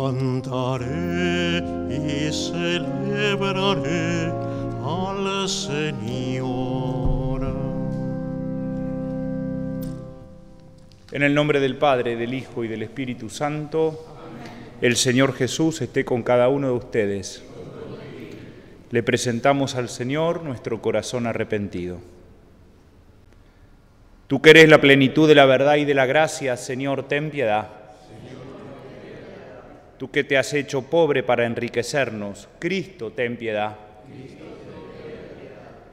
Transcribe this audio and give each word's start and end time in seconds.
Cantaré 0.00 1.58
y 1.90 2.32
celebraré 2.32 3.52
al 4.82 5.46
Señor. 5.46 6.50
En 11.12 11.22
el 11.22 11.34
nombre 11.34 11.60
del 11.60 11.76
Padre, 11.76 12.16
del 12.16 12.32
Hijo 12.32 12.64
y 12.64 12.68
del 12.68 12.82
Espíritu 12.82 13.28
Santo, 13.28 14.16
el 14.80 14.96
Señor 14.96 15.34
Jesús 15.34 15.82
esté 15.82 16.06
con 16.06 16.22
cada 16.22 16.48
uno 16.48 16.68
de 16.68 16.74
ustedes. 16.74 17.44
Le 18.90 19.02
presentamos 19.02 19.74
al 19.74 19.90
Señor 19.90 20.42
nuestro 20.42 20.80
corazón 20.80 21.26
arrepentido. 21.26 21.98
Tú 24.28 24.40
que 24.40 24.48
eres 24.48 24.70
la 24.70 24.80
plenitud 24.80 25.28
de 25.28 25.34
la 25.34 25.44
verdad 25.44 25.76
y 25.76 25.84
de 25.84 25.92
la 25.92 26.06
gracia, 26.06 26.56
Señor, 26.56 27.06
ten 27.06 27.30
piedad. 27.30 27.79
Tú 30.00 30.10
que 30.10 30.24
te 30.24 30.38
has 30.38 30.54
hecho 30.54 30.80
pobre 30.80 31.22
para 31.22 31.44
enriquecernos, 31.44 32.48
Cristo, 32.58 33.12
ten 33.12 33.36
piedad. 33.36 33.76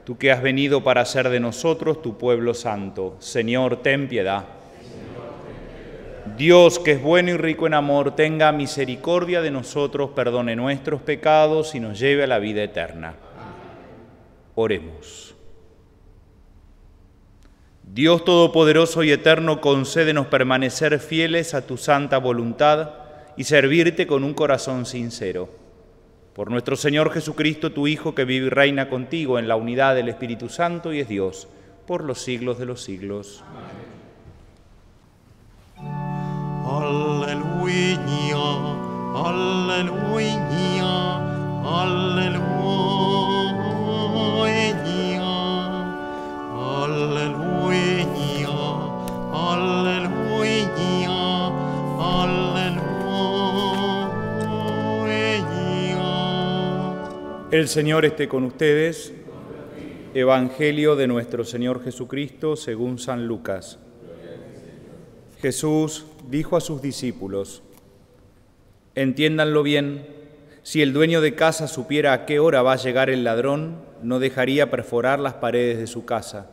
Tú 0.04 0.16
que 0.16 0.32
has 0.32 0.40
venido 0.40 0.82
para 0.82 1.02
hacer 1.02 1.28
de 1.28 1.38
nosotros 1.40 2.00
tu 2.00 2.16
pueblo 2.16 2.54
santo, 2.54 3.16
Señor, 3.18 3.82
ten 3.82 4.08
piedad. 4.08 4.46
Dios, 6.38 6.78
que 6.78 6.92
es 6.92 7.02
bueno 7.02 7.32
y 7.32 7.36
rico 7.36 7.66
en 7.66 7.74
amor, 7.74 8.16
tenga 8.16 8.50
misericordia 8.50 9.42
de 9.42 9.50
nosotros, 9.50 10.12
perdone 10.16 10.56
nuestros 10.56 11.02
pecados 11.02 11.74
y 11.74 11.80
nos 11.80 11.98
lleve 11.98 12.24
a 12.24 12.28
la 12.28 12.38
vida 12.38 12.62
eterna. 12.62 13.14
Oremos. 14.54 15.34
Dios 17.82 18.24
Todopoderoso 18.24 19.02
y 19.02 19.10
Eterno, 19.10 19.60
concédenos 19.60 20.28
permanecer 20.28 20.98
fieles 20.98 21.52
a 21.52 21.66
tu 21.66 21.76
santa 21.76 22.16
voluntad 22.16 23.07
y 23.38 23.44
servirte 23.44 24.08
con 24.08 24.24
un 24.24 24.34
corazón 24.34 24.84
sincero. 24.84 25.48
Por 26.34 26.50
nuestro 26.50 26.74
Señor 26.76 27.12
Jesucristo, 27.12 27.70
tu 27.70 27.86
Hijo, 27.86 28.12
que 28.12 28.24
vive 28.24 28.46
y 28.46 28.50
reina 28.50 28.88
contigo 28.88 29.38
en 29.38 29.46
la 29.46 29.54
unidad 29.54 29.94
del 29.94 30.08
Espíritu 30.08 30.48
Santo 30.48 30.92
y 30.92 30.98
es 30.98 31.08
Dios, 31.08 31.46
por 31.86 32.02
los 32.02 32.20
siglos 32.20 32.58
de 32.58 32.66
los 32.66 32.82
siglos. 32.82 33.44
Aleluya, 36.66 38.00
aleluya, 39.14 40.47
El 57.50 57.66
Señor 57.68 58.04
esté 58.04 58.28
con 58.28 58.44
ustedes. 58.44 59.14
Evangelio 60.12 60.96
de 60.96 61.06
nuestro 61.06 61.44
Señor 61.44 61.82
Jesucristo 61.82 62.56
según 62.56 62.98
San 62.98 63.26
Lucas. 63.26 63.78
Jesús 65.40 66.04
dijo 66.28 66.58
a 66.58 66.60
sus 66.60 66.82
discípulos, 66.82 67.62
entiéndanlo 68.94 69.62
bien, 69.62 70.06
si 70.62 70.82
el 70.82 70.92
dueño 70.92 71.22
de 71.22 71.34
casa 71.34 71.68
supiera 71.68 72.12
a 72.12 72.26
qué 72.26 72.38
hora 72.38 72.60
va 72.60 72.74
a 72.74 72.76
llegar 72.76 73.08
el 73.08 73.24
ladrón, 73.24 73.78
no 74.02 74.18
dejaría 74.18 74.70
perforar 74.70 75.18
las 75.18 75.34
paredes 75.34 75.78
de 75.78 75.86
su 75.86 76.04
casa. 76.04 76.50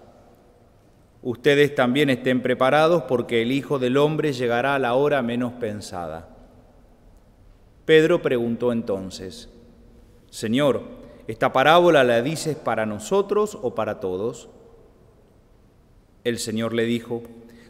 Ustedes 1.21 1.75
también 1.75 2.09
estén 2.09 2.41
preparados 2.41 3.03
porque 3.03 3.41
el 3.41 3.51
Hijo 3.51 3.79
del 3.79 3.97
Hombre 3.97 4.31
llegará 4.31 4.75
a 4.75 4.79
la 4.79 4.93
hora 4.93 5.21
menos 5.21 5.51
pensada. 5.59 6.29
Pedro 7.83 8.21
preguntó 8.21 8.71
entonces, 8.71 9.49
Señor, 10.35 10.81
¿esta 11.29 11.53
parábola 11.53 12.03
la 12.03 12.21
dices 12.21 12.57
para 12.57 12.85
nosotros 12.85 13.57
o 13.61 13.73
para 13.73 14.01
todos? 14.01 14.49
El 16.25 16.39
Señor 16.39 16.73
le 16.73 16.83
dijo, 16.83 17.23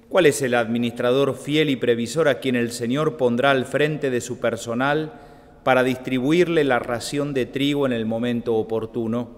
¿Cuál 0.09 0.25
es 0.25 0.41
el 0.41 0.55
administrador 0.55 1.35
fiel 1.37 1.69
y 1.69 1.75
previsor 1.75 2.27
a 2.27 2.39
quien 2.39 2.55
el 2.55 2.71
Señor 2.71 3.17
pondrá 3.17 3.51
al 3.51 3.65
frente 3.65 4.09
de 4.09 4.19
su 4.19 4.39
personal 4.39 5.13
para 5.63 5.83
distribuirle 5.83 6.63
la 6.63 6.79
ración 6.79 7.35
de 7.35 7.45
trigo 7.45 7.85
en 7.85 7.91
el 7.93 8.07
momento 8.07 8.55
oportuno? 8.55 9.29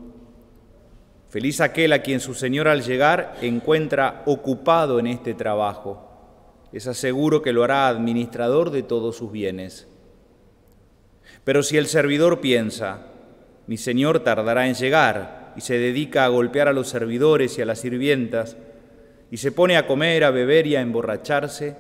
Feliz 1.27 1.59
aquel 1.59 1.91
a 1.91 2.01
quien 2.01 2.21
su 2.21 2.33
Señor 2.33 2.69
al 2.69 2.81
llegar 2.81 3.35
encuentra 3.41 4.23
ocupado 4.25 4.99
en 4.99 5.07
este 5.07 5.33
trabajo. 5.33 6.69
Les 6.71 6.87
aseguro 6.87 7.41
que 7.41 7.51
lo 7.51 7.65
hará 7.65 7.89
administrador 7.89 8.71
de 8.71 8.83
todos 8.83 9.17
sus 9.17 9.33
bienes. 9.33 9.85
Pero 11.43 11.61
si 11.61 11.75
el 11.75 11.87
servidor 11.87 12.39
piensa, 12.39 13.07
mi 13.67 13.77
Señor 13.77 14.21
tardará 14.21 14.67
en 14.67 14.75
llegar 14.75 15.53
y 15.55 15.61
se 15.61 15.77
dedica 15.77 16.25
a 16.25 16.29
golpear 16.29 16.67
a 16.67 16.73
los 16.73 16.87
servidores 16.87 17.57
y 17.57 17.61
a 17.61 17.65
las 17.65 17.79
sirvientas, 17.79 18.57
y 19.29 19.37
se 19.37 19.51
pone 19.51 19.75
a 19.75 19.85
comer, 19.87 20.23
a 20.23 20.31
beber 20.31 20.67
y 20.67 20.75
a 20.75 20.81
emborracharse, 20.81 21.75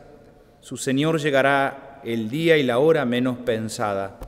su 0.59 0.75
Señor 0.75 1.19
llegará 1.19 2.01
el 2.03 2.29
día 2.29 2.57
y 2.57 2.63
la 2.63 2.79
hora 2.79 3.05
menos 3.05 3.37
pensada, 3.37 4.19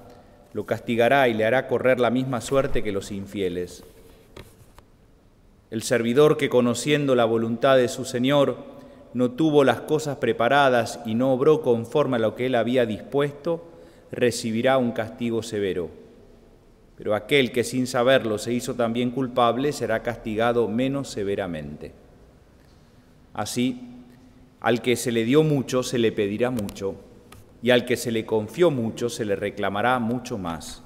lo 0.54 0.66
castigará 0.66 1.28
y 1.28 1.34
le 1.34 1.46
hará 1.46 1.68
correr 1.68 2.00
la 2.00 2.10
misma 2.10 2.40
suerte 2.40 2.82
que 2.82 2.92
los 2.92 3.12
infieles. 3.12 3.84
El 5.70 5.84
servidor 5.84 6.38
que 6.38 6.50
conociendo 6.50 7.14
la 7.14 7.26
voluntad 7.26 7.78
de 7.78 7.90
su 7.90 8.06
Señor 8.06 8.58
no 9.14 9.32
tuvo 9.32 9.64
las 9.64 9.82
cosas 9.82 10.18
preparadas 10.18 11.00
y 11.06 11.14
no 11.14 11.34
obró 11.34 11.62
conforme 11.62 12.18
a 12.18 12.20
lo 12.20 12.36
que 12.36 12.46
él 12.46 12.56
había 12.56 12.86
dispuesto, 12.86 13.64
recibirá 14.12 14.78
un 14.78 14.92
castigo 14.92 15.44
severo. 15.44 15.90
Pero 17.00 17.16
aquel 17.16 17.54
que 17.54 17.64
sin 17.64 17.88
saberlo 17.88 18.38
se 18.38 18.52
hizo 18.52 18.76
también 18.76 19.12
culpable 19.12 19.72
será 19.72 20.04
castigado 20.04 20.68
menos 20.68 21.10
severamente. 21.10 21.94
Así, 23.34 24.04
al 24.60 24.82
que 24.82 24.98
se 24.98 25.14
le 25.14 25.24
dio 25.24 25.42
mucho 25.42 25.82
se 25.82 25.98
le 25.98 26.12
pedirá 26.12 26.50
mucho, 26.50 26.96
y 27.62 27.70
al 27.70 27.86
que 27.86 27.96
se 27.96 28.12
le 28.12 28.26
confió 28.26 28.70
mucho 28.70 29.08
se 29.08 29.24
le 29.24 29.38
reclamará 29.38 29.98
mucho 30.00 30.38
más. 30.38 30.84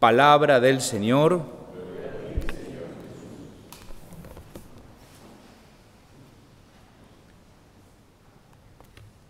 Palabra 0.00 0.60
del 0.60 0.82
Señor. 0.82 1.40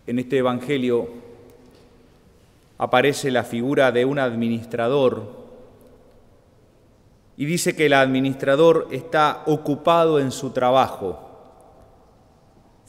En 0.05 0.19
este 0.19 0.39
Evangelio 0.39 1.28
aparece 2.79 3.29
la 3.29 3.43
figura 3.43 3.91
de 3.91 4.05
un 4.05 4.17
administrador 4.17 5.37
y 7.37 7.45
dice 7.45 7.75
que 7.75 7.85
el 7.85 7.93
administrador 7.93 8.87
está 8.89 9.43
ocupado 9.45 10.19
en 10.19 10.31
su 10.31 10.49
trabajo 10.49 11.29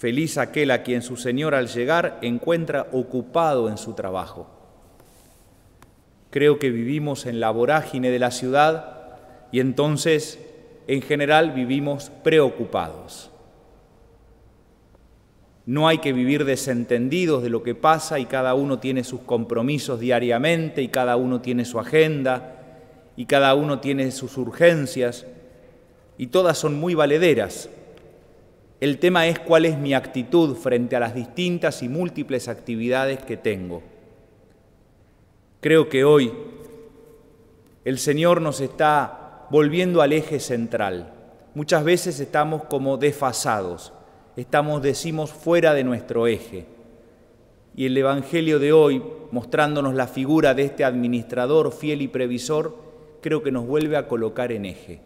Feliz 0.00 0.38
aquel 0.38 0.70
a 0.70 0.82
quien 0.82 1.02
su 1.02 1.18
Señor 1.18 1.54
al 1.54 1.68
llegar 1.68 2.20
encuentra 2.22 2.86
ocupado 2.90 3.68
en 3.68 3.76
su 3.76 3.92
trabajo. 3.92 4.48
Creo 6.30 6.58
que 6.58 6.70
vivimos 6.70 7.26
en 7.26 7.38
la 7.38 7.50
vorágine 7.50 8.10
de 8.10 8.18
la 8.18 8.30
ciudad 8.30 9.18
y 9.52 9.60
entonces 9.60 10.40
en 10.86 11.02
general 11.02 11.50
vivimos 11.50 12.10
preocupados. 12.24 13.29
No 15.66 15.88
hay 15.88 15.98
que 15.98 16.12
vivir 16.12 16.44
desentendidos 16.44 17.42
de 17.42 17.51
lo 17.51 17.62
que 17.62 17.74
pasa 17.74 18.18
y 18.18 18.27
cada 18.27 18.54
uno 18.54 18.78
tiene 18.78 19.04
sus 19.04 19.21
compromisos 19.21 20.01
diariamente 20.01 20.83
y 20.83 20.89
cada 20.89 21.16
uno 21.16 21.41
tiene 21.41 21.65
su 21.65 21.78
agenda 21.78 22.57
y 23.16 23.27
cada 23.27 23.54
uno 23.54 23.80
tiene 23.80 24.10
sus 24.10 24.36
urgencias 24.36 25.27
y 26.18 26.28
todas 26.28 26.59
son 26.59 26.78
muy 26.78 26.95
valederas 26.95 27.68
el 28.80 28.98
tema 28.98 29.27
es 29.27 29.39
cuál 29.39 29.66
es 29.66 29.77
mi 29.77 29.92
actitud 29.92 30.57
frente 30.57 30.97
a 30.97 31.01
las 31.01 31.15
distintas 31.15 31.83
y 31.83 31.89
múltiples 31.91 32.48
actividades 32.48 33.22
que 33.22 33.36
tengo. 33.36 33.83
Creo 35.60 35.91
que 35.91 36.03
hoy 36.03 36.33
el 37.84 37.98
Señor 37.98 38.41
nos 38.41 38.63
está 38.63 39.47
volviendo 39.51 40.01
al 40.01 40.15
eje 40.15 40.41
central. 40.41 41.13
Muchas 41.54 41.84
veces 41.84 42.21
estamos 42.21 42.65
como 42.65 42.97
desfasados, 42.97 43.92
estamos, 44.41 44.83
decimos, 44.83 45.31
fuera 45.31 45.75
de 45.75 45.84
nuestro 45.84 46.27
eje. 46.27 46.66
Y 47.75 47.87
el 47.87 47.97
Evangelio 47.97 48.59
de 48.59 48.72
hoy, 48.72 49.03
mostrándonos 49.31 49.95
la 49.95 50.07
figura 50.07 50.54
de 50.54 50.65
este 50.65 50.84
administrador 50.84 51.72
fiel 51.72 52.03
y 52.03 52.09
previsor, 52.09 52.77
creo 53.21 53.42
que 53.42 53.53
nos 53.53 53.66
vuelve 53.66 53.97
a 53.97 54.09
colocar 54.09 54.53
en 54.53 54.65
eje. 54.65 55.01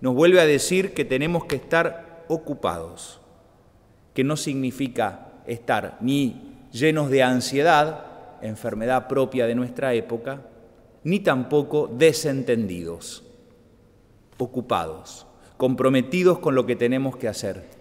Nos 0.00 0.14
vuelve 0.14 0.40
a 0.40 0.46
decir 0.46 0.94
que 0.94 1.04
tenemos 1.04 1.44
que 1.44 1.56
estar 1.56 2.24
ocupados 2.28 3.20
que 4.14 4.24
no 4.24 4.36
significa 4.36 5.32
estar 5.46 5.98
ni 6.00 6.58
llenos 6.72 7.10
de 7.10 7.22
ansiedad, 7.22 8.04
enfermedad 8.42 9.08
propia 9.08 9.46
de 9.46 9.54
nuestra 9.54 9.94
época, 9.94 10.42
ni 11.04 11.20
tampoco 11.20 11.88
desentendidos, 11.92 13.24
ocupados, 14.38 15.26
comprometidos 15.56 16.38
con 16.38 16.54
lo 16.54 16.66
que 16.66 16.76
tenemos 16.76 17.16
que 17.16 17.28
hacer. 17.28 17.79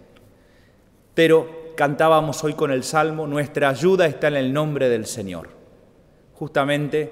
Pero 1.19 1.73
cantábamos 1.75 2.45
hoy 2.45 2.53
con 2.53 2.71
el 2.71 2.85
Salmo, 2.85 3.27
nuestra 3.27 3.67
ayuda 3.67 4.05
está 4.05 4.29
en 4.29 4.37
el 4.37 4.53
nombre 4.53 4.87
del 4.87 5.05
Señor. 5.05 5.49
justamente 6.31 7.11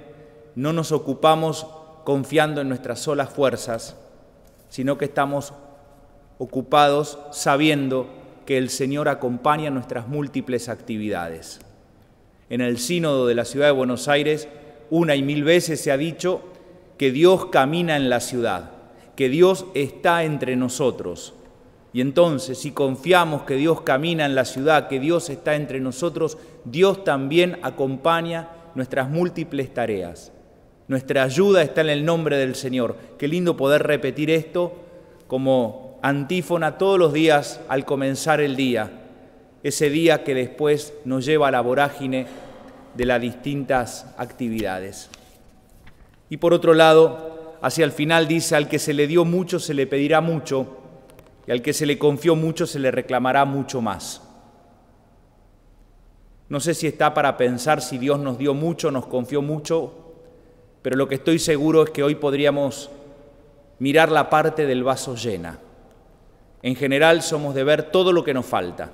no 0.56 0.72
nos 0.72 0.94
ocupamos 0.94 1.68
confiando 2.06 2.62
en 2.62 2.70
nuestras 2.70 3.00
solas 3.00 3.30
fuerzas, 3.30 3.98
sino 4.70 4.98
que 4.98 5.04
estamos 5.04 5.54
ocupados 6.38 7.20
sabiendo 7.32 8.08
que 8.46 8.58
el 8.58 8.70
Señor 8.70 9.10
acompaña 9.10 9.72
nuestras 9.72 10.08
múltiples 10.08 10.70
actividades. 10.70 11.60
En 12.50 12.62
el 12.62 12.78
sínodo 12.78 13.28
de 13.28 13.36
la 13.36 13.44
ciudad 13.44 13.66
de 13.66 13.74
Buenos 13.74 14.08
Aires, 14.08 14.48
una 14.90 15.18
y 15.18 15.22
mil 15.22 15.44
veces 15.44 15.82
se 15.82 15.92
ha 15.92 15.98
dicho 15.98 16.44
que 16.98 17.12
Dios 17.12 17.48
camina 17.48 17.98
en 17.98 18.10
la 18.10 18.22
ciudad, 18.22 18.72
que 19.18 19.28
Dios 19.28 19.66
está 19.74 20.24
entre 20.24 20.56
nosotros. 20.56 21.34
Y 21.94 22.02
entonces, 22.02 22.58
si 22.58 22.72
confiamos 22.72 23.44
que 23.44 23.56
Dios 23.56 23.82
camina 23.82 24.26
en 24.26 24.36
la 24.36 24.46
ciudad, 24.46 24.88
que 24.88 25.00
Dios 25.00 25.30
está 25.30 25.56
entre 25.56 25.80
nosotros, 25.80 26.38
Dios 26.66 27.04
también 27.04 27.58
acompaña 27.64 28.50
nuestras 28.76 29.10
múltiples 29.10 29.74
tareas. 29.74 30.32
Nuestra 30.88 31.24
ayuda 31.24 31.64
está 31.64 31.82
en 31.82 31.90
el 31.90 32.06
nombre 32.06 32.38
del 32.38 32.56
Señor. 32.56 32.96
Qué 33.18 33.28
lindo 33.28 33.58
poder 33.58 33.84
repetir 33.84 34.30
esto 34.30 34.74
como 35.28 36.00
antífona 36.02 36.78
todos 36.78 37.00
los 37.00 37.14
días 37.14 37.60
al 37.68 37.86
comenzar 37.86 38.40
el 38.40 38.56
día, 38.56 38.92
ese 39.64 39.90
día 39.90 40.24
que 40.24 40.34
después 40.34 40.94
nos 41.04 41.26
lleva 41.26 41.50
a 41.50 41.52
la 41.52 41.62
vorágine 41.62 42.28
de 42.96 43.06
las 43.06 43.22
distintas 43.22 44.14
actividades. 44.18 45.10
Y 46.30 46.38
por 46.38 46.54
otro 46.54 46.74
lado, 46.74 47.58
hacia 47.62 47.86
el 47.86 47.92
final 47.92 48.28
dice, 48.28 48.56
al 48.56 48.70
que 48.70 48.80
se 48.80 48.94
le 48.94 49.08
dio 49.08 49.26
mucho 49.26 49.60
se 49.60 49.74
le 49.74 49.88
pedirá 49.88 50.22
mucho, 50.22 50.78
y 51.48 51.52
al 51.52 51.62
que 51.62 51.74
se 51.74 51.86
le 51.86 51.98
confió 51.98 52.36
mucho 52.36 52.68
se 52.68 52.78
le 52.78 52.92
reclamará 52.92 53.46
mucho 53.46 53.82
más. 53.82 54.22
No 56.50 56.60
sé 56.60 56.74
si 56.74 56.88
está 56.88 57.14
para 57.14 57.38
pensar 57.38 57.82
si 57.82 57.98
Dios 57.98 58.20
nos 58.20 58.38
dio 58.38 58.54
mucho, 58.54 58.92
nos 58.92 59.08
confió 59.08 59.42
mucho, 59.42 59.94
pero 60.82 60.98
lo 60.98 61.08
que 61.08 61.16
estoy 61.16 61.40
seguro 61.40 61.84
es 61.84 61.90
que 61.90 62.04
hoy 62.04 62.16
podríamos 62.16 62.90
mirar 63.80 64.12
la 64.12 64.30
parte 64.30 64.66
del 64.66 64.84
vaso 64.84 65.16
llena. 65.16 65.60
En 66.62 66.76
general 66.76 67.22
somos 67.22 67.56
de 67.56 67.64
ver 67.64 67.92
todo 67.92 68.12
lo 68.12 68.24
que 68.24 68.34
nos 68.34 68.46
falta. 68.46 68.92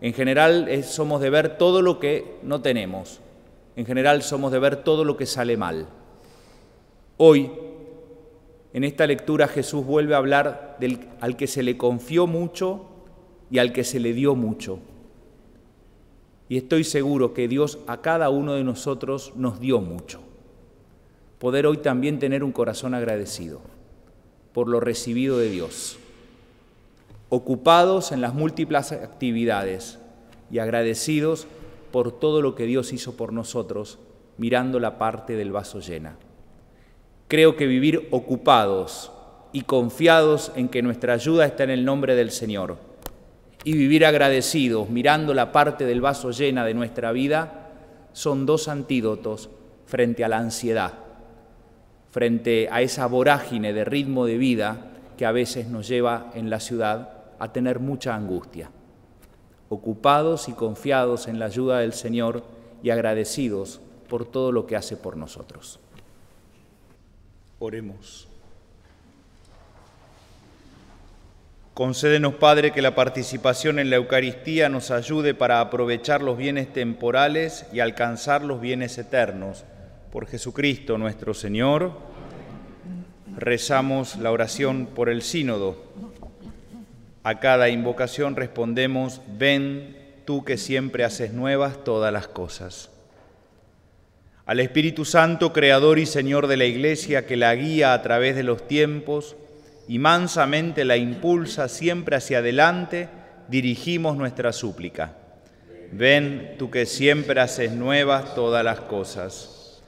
En 0.00 0.14
general 0.14 0.68
somos 0.84 1.20
de 1.20 1.30
ver 1.30 1.56
todo 1.56 1.82
lo 1.82 2.00
que 2.00 2.38
no 2.42 2.60
tenemos. 2.60 3.20
En 3.76 3.86
general 3.86 4.22
somos 4.22 4.52
de 4.52 4.58
ver 4.58 4.76
todo 4.76 5.04
lo 5.04 5.16
que 5.16 5.26
sale 5.26 5.56
mal. 5.56 5.86
Hoy, 7.16 7.50
en 8.72 8.84
esta 8.84 9.06
lectura, 9.06 9.48
Jesús 9.48 9.84
vuelve 9.84 10.14
a 10.14 10.18
hablar 10.18 10.76
del, 10.80 11.00
al 11.20 11.36
que 11.36 11.46
se 11.46 11.62
le 11.62 11.76
confió 11.76 12.26
mucho 12.26 12.86
y 13.50 13.58
al 13.58 13.72
que 13.72 13.84
se 13.84 14.00
le 14.00 14.14
dio 14.14 14.34
mucho. 14.34 14.78
Y 16.48 16.56
estoy 16.56 16.84
seguro 16.84 17.34
que 17.34 17.48
Dios 17.48 17.78
a 17.86 18.00
cada 18.00 18.30
uno 18.30 18.54
de 18.54 18.64
nosotros 18.64 19.32
nos 19.36 19.60
dio 19.60 19.80
mucho. 19.80 20.20
Poder 21.38 21.66
hoy 21.66 21.78
también 21.78 22.18
tener 22.18 22.44
un 22.44 22.52
corazón 22.52 22.94
agradecido 22.94 23.60
por 24.52 24.68
lo 24.68 24.80
recibido 24.80 25.38
de 25.38 25.48
Dios, 25.48 25.98
ocupados 27.30 28.12
en 28.12 28.20
las 28.20 28.34
múltiples 28.34 28.92
actividades 28.92 29.98
y 30.50 30.58
agradecidos 30.58 31.46
por 31.90 32.12
todo 32.12 32.42
lo 32.42 32.54
que 32.54 32.66
Dios 32.66 32.92
hizo 32.92 33.16
por 33.16 33.32
nosotros, 33.32 33.98
mirando 34.36 34.78
la 34.78 34.98
parte 34.98 35.36
del 35.36 35.52
vaso 35.52 35.80
llena. 35.80 36.16
Creo 37.32 37.56
que 37.56 37.66
vivir 37.66 38.08
ocupados 38.10 39.10
y 39.54 39.62
confiados 39.62 40.52
en 40.54 40.68
que 40.68 40.82
nuestra 40.82 41.14
ayuda 41.14 41.46
está 41.46 41.64
en 41.64 41.70
el 41.70 41.82
nombre 41.82 42.14
del 42.14 42.30
Señor 42.30 42.76
y 43.64 43.72
vivir 43.72 44.04
agradecidos 44.04 44.90
mirando 44.90 45.32
la 45.32 45.50
parte 45.50 45.86
del 45.86 46.02
vaso 46.02 46.30
llena 46.30 46.62
de 46.66 46.74
nuestra 46.74 47.10
vida 47.10 47.70
son 48.12 48.44
dos 48.44 48.68
antídotos 48.68 49.48
frente 49.86 50.26
a 50.26 50.28
la 50.28 50.40
ansiedad, 50.40 50.92
frente 52.10 52.68
a 52.70 52.82
esa 52.82 53.06
vorágine 53.06 53.72
de 53.72 53.86
ritmo 53.86 54.26
de 54.26 54.36
vida 54.36 54.92
que 55.16 55.24
a 55.24 55.32
veces 55.32 55.68
nos 55.68 55.88
lleva 55.88 56.32
en 56.34 56.50
la 56.50 56.60
ciudad 56.60 57.14
a 57.38 57.50
tener 57.50 57.80
mucha 57.80 58.14
angustia. 58.14 58.70
Ocupados 59.70 60.50
y 60.50 60.52
confiados 60.52 61.28
en 61.28 61.38
la 61.38 61.46
ayuda 61.46 61.78
del 61.78 61.94
Señor 61.94 62.42
y 62.82 62.90
agradecidos 62.90 63.80
por 64.06 64.26
todo 64.26 64.52
lo 64.52 64.66
que 64.66 64.76
hace 64.76 64.98
por 64.98 65.16
nosotros. 65.16 65.80
Oremos. 67.64 68.26
Concédenos, 71.74 72.34
Padre, 72.34 72.72
que 72.72 72.82
la 72.82 72.96
participación 72.96 73.78
en 73.78 73.88
la 73.88 73.94
Eucaristía 73.94 74.68
nos 74.68 74.90
ayude 74.90 75.32
para 75.32 75.60
aprovechar 75.60 76.22
los 76.22 76.36
bienes 76.36 76.72
temporales 76.72 77.64
y 77.72 77.78
alcanzar 77.78 78.42
los 78.42 78.60
bienes 78.60 78.98
eternos. 78.98 79.64
Por 80.10 80.26
Jesucristo 80.26 80.98
nuestro 80.98 81.34
Señor, 81.34 81.92
rezamos 83.36 84.16
la 84.16 84.32
oración 84.32 84.86
por 84.86 85.08
el 85.08 85.22
sínodo. 85.22 85.84
A 87.22 87.38
cada 87.38 87.68
invocación 87.68 88.34
respondemos, 88.34 89.20
ven 89.38 89.96
tú 90.24 90.44
que 90.44 90.58
siempre 90.58 91.04
haces 91.04 91.32
nuevas 91.32 91.84
todas 91.84 92.12
las 92.12 92.26
cosas. 92.26 92.90
Al 94.44 94.58
Espíritu 94.58 95.04
Santo, 95.04 95.52
Creador 95.52 96.00
y 96.00 96.06
Señor 96.06 96.48
de 96.48 96.56
la 96.56 96.64
Iglesia, 96.64 97.26
que 97.26 97.36
la 97.36 97.54
guía 97.54 97.94
a 97.94 98.02
través 98.02 98.34
de 98.34 98.42
los 98.42 98.66
tiempos, 98.66 99.36
y 99.86 100.00
mansamente 100.00 100.84
la 100.84 100.96
impulsa 100.96 101.68
siempre 101.68 102.16
hacia 102.16 102.38
adelante, 102.38 103.08
dirigimos 103.46 104.16
nuestra 104.16 104.52
súplica. 104.52 105.12
Ven 105.92 106.56
tú 106.58 106.70
que 106.70 106.86
siempre 106.86 107.40
haces 107.40 107.70
nuevas 107.70 108.34
todas 108.34 108.64
las 108.64 108.80
cosas. 108.80 109.82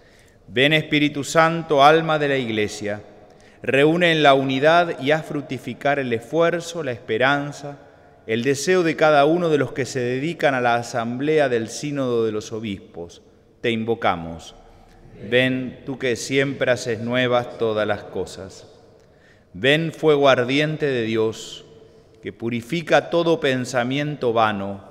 Ven 0.46 0.72
Espíritu 0.72 1.24
Santo, 1.24 1.82
alma 1.82 2.20
de 2.20 2.28
la 2.28 2.36
Iglesia, 2.36 3.02
reúne 3.60 4.12
en 4.12 4.22
la 4.22 4.34
unidad 4.34 5.00
y 5.00 5.10
haz 5.10 5.26
fructificar 5.26 5.98
el 5.98 6.12
esfuerzo, 6.12 6.84
la 6.84 6.92
esperanza, 6.92 7.78
el 8.28 8.44
deseo 8.44 8.84
de 8.84 8.94
cada 8.94 9.24
uno 9.24 9.48
de 9.48 9.58
los 9.58 9.72
que 9.72 9.84
se 9.84 9.98
dedican 9.98 10.54
a 10.54 10.60
la 10.60 10.76
asamblea 10.76 11.48
del 11.48 11.68
sínodo 11.68 12.24
de 12.24 12.30
los 12.30 12.52
obispos. 12.52 13.22
Te 13.64 13.70
invocamos. 13.70 14.54
Ven 15.30 15.80
tú 15.86 15.98
que 15.98 16.16
siempre 16.16 16.70
haces 16.70 17.00
nuevas 17.00 17.56
todas 17.56 17.88
las 17.88 18.04
cosas. 18.04 18.70
Ven 19.54 19.90
fuego 19.90 20.28
ardiente 20.28 20.84
de 20.84 21.00
Dios, 21.04 21.64
que 22.22 22.30
purifica 22.30 23.08
todo 23.08 23.40
pensamiento 23.40 24.34
vano, 24.34 24.84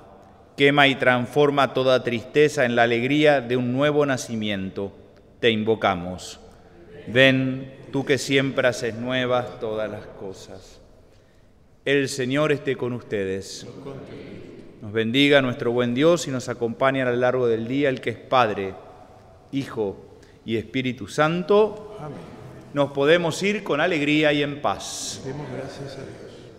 quema 0.56 0.88
y 0.88 0.96
transforma 0.96 1.72
toda 1.72 2.02
tristeza 2.02 2.64
en 2.64 2.74
la 2.74 2.82
alegría 2.82 3.40
de 3.40 3.56
un 3.56 3.72
nuevo 3.72 4.04
nacimiento. 4.06 4.90
Te 5.38 5.52
invocamos. 5.52 6.40
Ven 7.06 7.72
tú 7.92 8.04
que 8.04 8.18
siempre 8.18 8.66
haces 8.66 8.96
nuevas 8.96 9.60
todas 9.60 9.88
las 9.88 10.04
cosas. 10.04 10.80
El 11.84 12.08
Señor 12.08 12.50
esté 12.50 12.74
con 12.74 12.92
ustedes. 12.92 13.68
Nos 14.84 14.92
bendiga 14.92 15.40
nuestro 15.40 15.72
buen 15.72 15.94
Dios 15.94 16.28
y 16.28 16.30
nos 16.30 16.50
acompañe 16.50 17.00
a 17.00 17.06
lo 17.06 17.16
largo 17.16 17.48
del 17.48 17.66
día 17.66 17.88
el 17.88 18.02
que 18.02 18.10
es 18.10 18.18
Padre, 18.18 18.74
Hijo 19.50 19.96
y 20.44 20.58
Espíritu 20.58 21.08
Santo. 21.08 21.96
Amén 21.98 22.34
nos 22.74 22.90
podemos 22.90 23.40
ir 23.42 23.62
con 23.62 23.80
alegría 23.80 24.32
y 24.32 24.42
en 24.42 24.60
paz. 24.60 25.22
Demos 25.24 25.46
gracias 25.52 25.96
a 25.96 26.02
Dios. 26.02 26.23